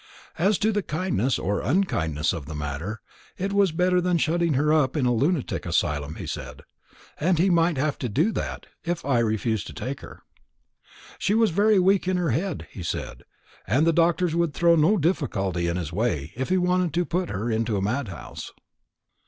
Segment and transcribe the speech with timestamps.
[0.39, 3.01] As to the kindness or unkindness of the matter,
[3.37, 6.63] it was better than shutting her up in a lunatic asylum, he said;
[7.19, 10.23] and he might have to do that, if I refused to take her.
[11.19, 13.21] She was very weak in her head, he said,
[13.67, 17.29] and the doctors would throw no difficulty in his way, if he wanted to put
[17.29, 18.51] her into a madhouse."